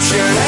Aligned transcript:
future. 0.00 0.47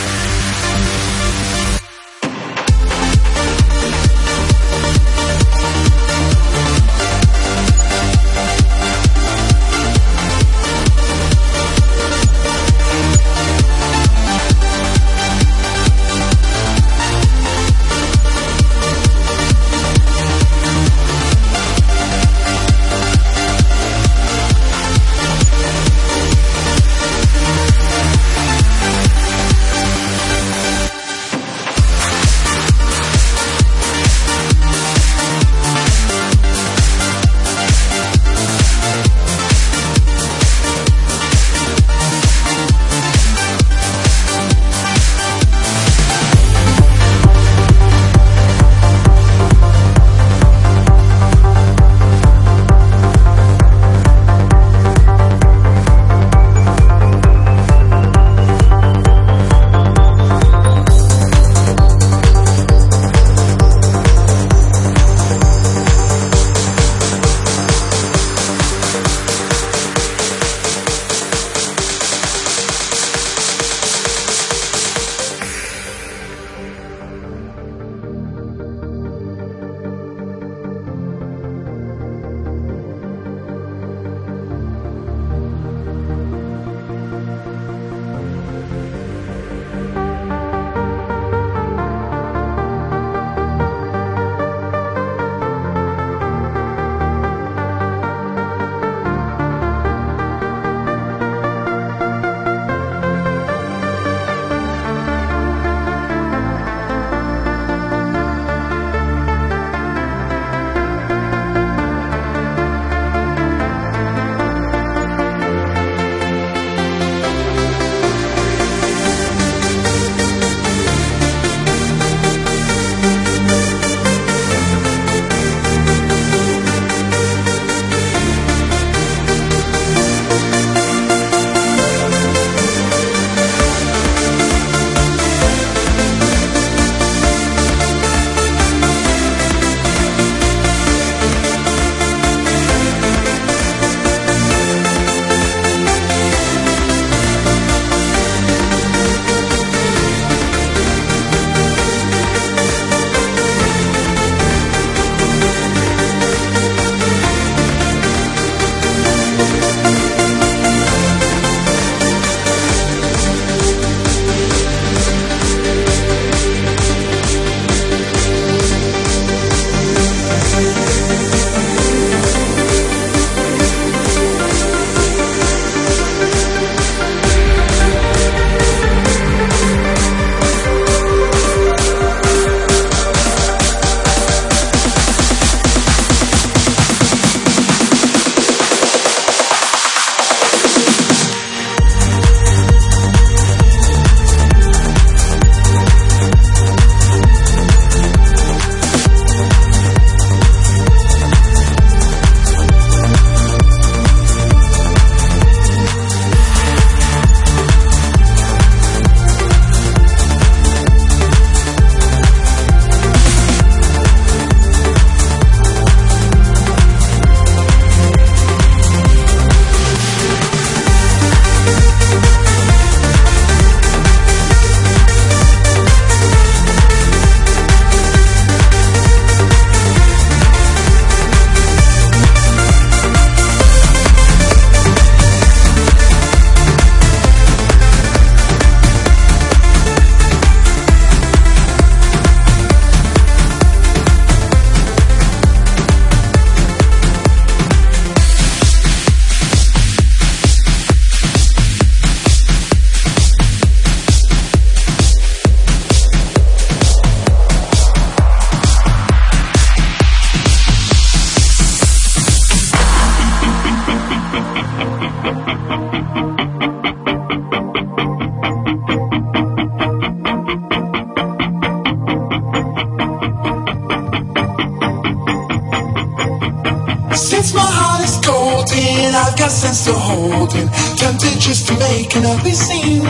Tempted 281.01 281.39
just 281.41 281.67
to 281.67 281.73
make 281.79 282.15
an 282.15 282.25
ugly 282.25 282.53
scene. 282.53 283.01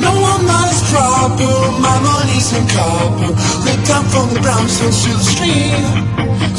No, 0.00 0.10
I'm 0.32 0.42
not 0.48 0.72
a 0.72 0.76
scrubber, 0.80 1.56
my 1.84 1.96
money's 2.00 2.48
in 2.56 2.64
copper. 2.64 3.36
Ripped 3.68 3.84
down 3.84 4.04
from 4.08 4.32
the 4.32 4.40
brownstones 4.40 5.04
to 5.04 5.10
the 5.20 5.26
stream. 5.34 5.84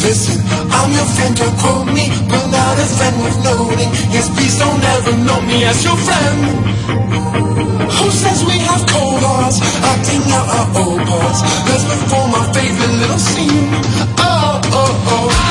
Listen, 0.06 0.38
I'm 0.70 0.92
your 0.94 1.08
friend, 1.18 1.34
don't 1.36 1.58
quote 1.58 1.88
me, 1.98 2.14
but 2.30 2.46
not 2.54 2.78
a 2.78 2.86
friend 2.94 3.16
with 3.26 3.38
noting. 3.42 3.90
Yes, 4.14 4.30
please 4.30 4.54
don't 4.62 4.84
ever 4.96 5.18
know 5.26 5.42
me 5.50 5.66
as 5.66 5.84
your 5.84 5.98
friend. 5.98 6.38
Who 7.98 8.08
says 8.12 8.46
we 8.46 8.62
have 8.62 8.86
cold 8.86 9.18
hearts, 9.26 9.58
acting 9.82 10.22
out 10.30 10.48
our 10.62 10.68
old 10.78 11.02
parts? 11.10 11.42
Let's 11.66 11.86
perform 11.90 12.30
our 12.38 12.54
favorite 12.54 12.96
little 13.02 13.18
scene. 13.18 13.70
Oh, 14.22 14.62
oh, 14.78 15.10
oh. 15.10 15.51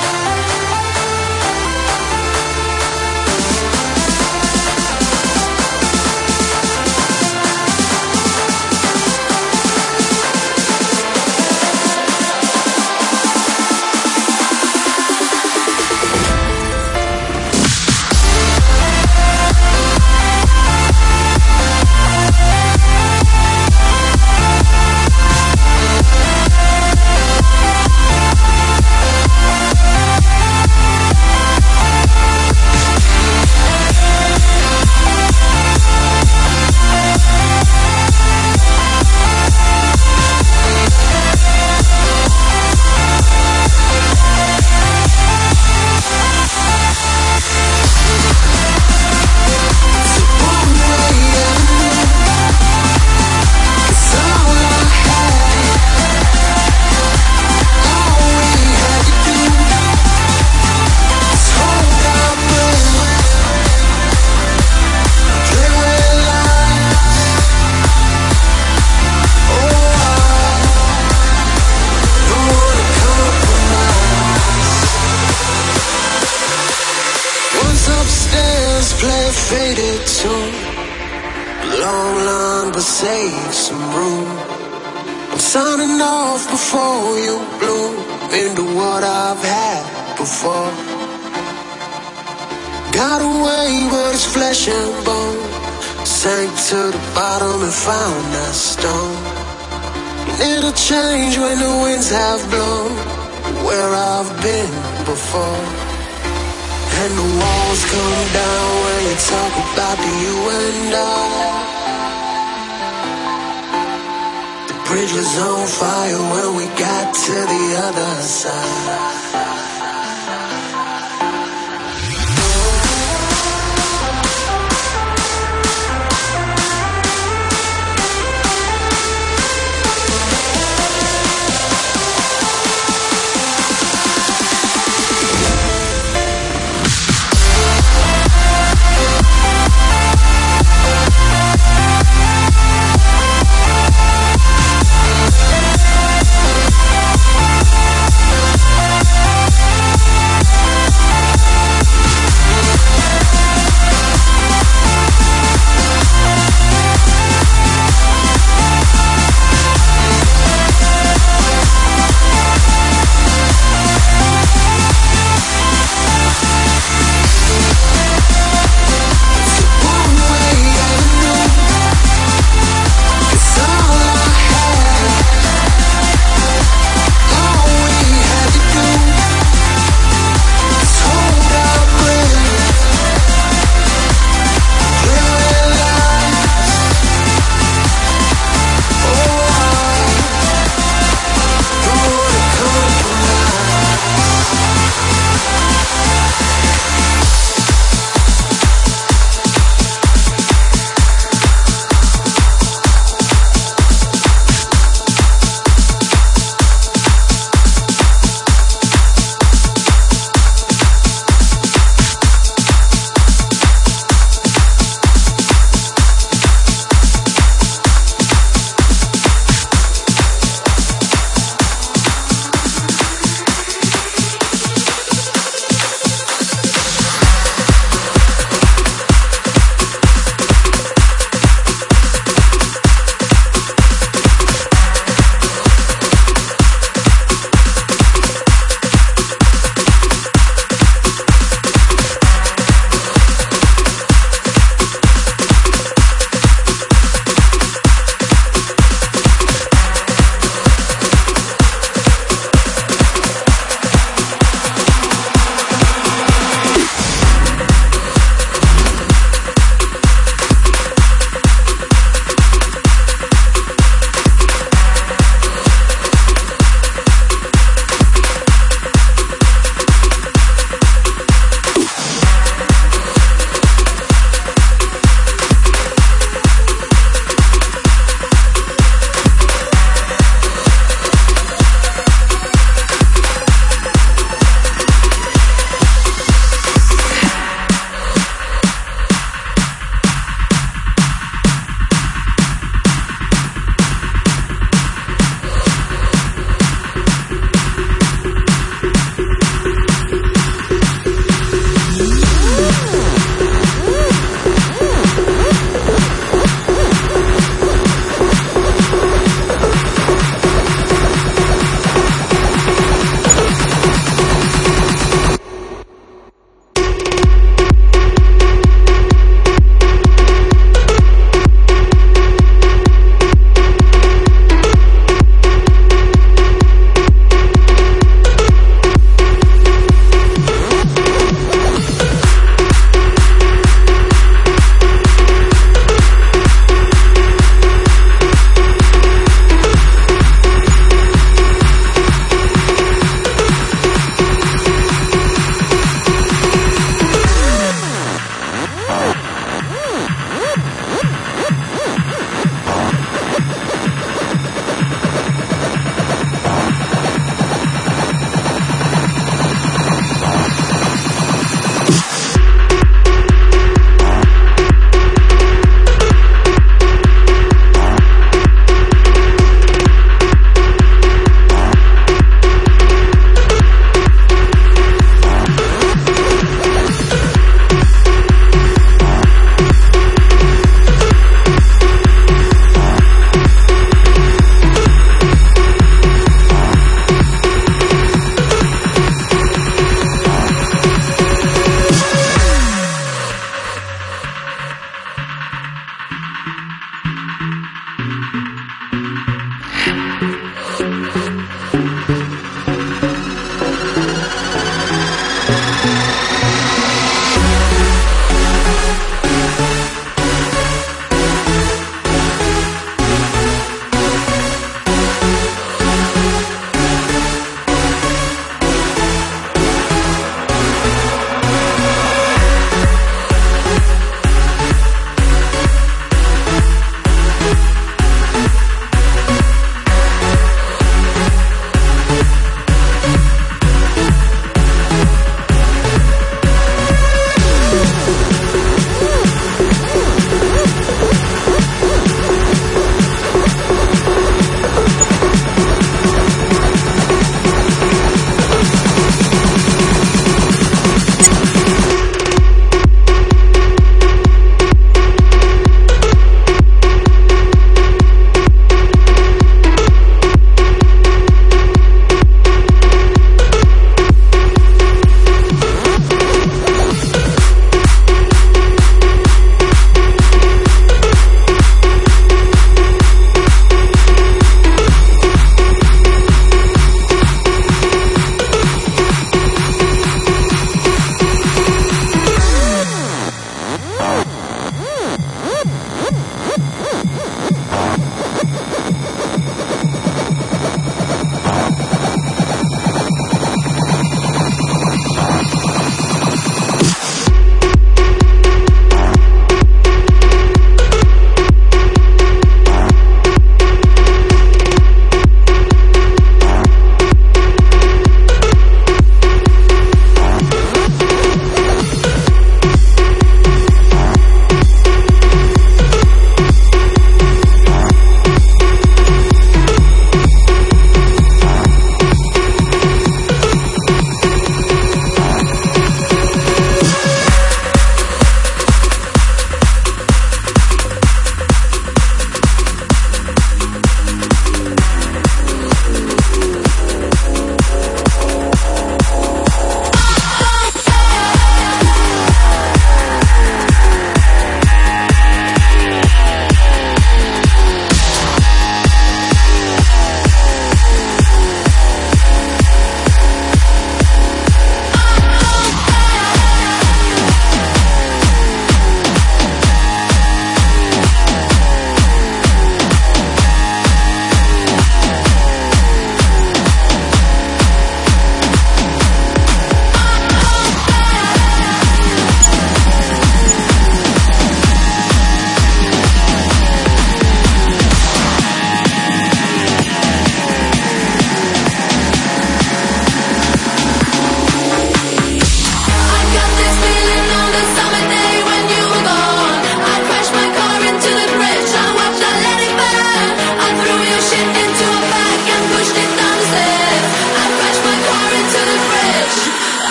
when 116.19 116.55
we 116.55 116.65
got 116.65 117.13
to 117.13 117.31
the 117.31 117.75
other 117.77 118.21
side. 118.21 119.80